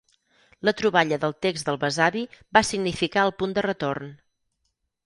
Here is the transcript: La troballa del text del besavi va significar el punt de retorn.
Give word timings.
La 0.69 0.71
troballa 0.79 1.19
del 1.25 1.35
text 1.47 1.69
del 1.69 1.77
besavi 1.85 2.25
va 2.59 2.65
significar 2.73 3.29
el 3.29 3.37
punt 3.43 3.57
de 3.61 3.67
retorn. 3.71 4.15